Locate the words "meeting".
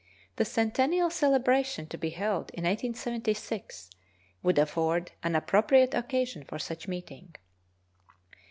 6.87-7.35